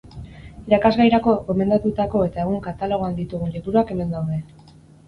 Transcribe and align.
Irakasgairako 0.69 1.35
gomendatutako 1.51 2.25
eta 2.31 2.47
egun 2.47 2.59
katalogoan 2.71 3.17
ditugun 3.21 3.57
liburuak 3.59 3.95
hemen 3.97 4.15
daude. 4.19 4.43